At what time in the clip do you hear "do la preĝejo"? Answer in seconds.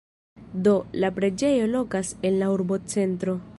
0.67-1.69